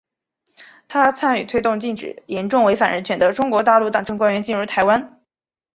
[0.87, 5.21] 她参与推动禁止严重违反人权的中国大陆党政官员进入台湾。